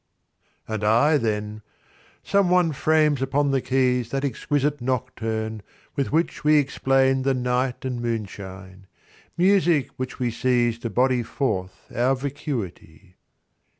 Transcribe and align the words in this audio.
And 0.67 0.83
I 0.83 1.17
then: 1.19 1.61
"Some 2.23 2.49
one 2.49 2.71
frames 2.71 3.21
upon 3.21 3.51
the 3.51 3.61
keys 3.61 4.09
That 4.09 4.25
exquisite 4.25 4.81
nocturne, 4.81 5.61
with 5.95 6.11
which 6.11 6.43
we 6.43 6.55
explain 6.57 7.21
The 7.21 7.35
night 7.35 7.85
and 7.85 8.01
moonshine; 8.01 8.87
music 9.37 9.91
which 9.97 10.17
we 10.17 10.31
seize 10.31 10.79
To 10.79 10.89
body 10.89 11.21
forth 11.21 11.85
our 11.95 12.15
vacuity." 12.15 13.17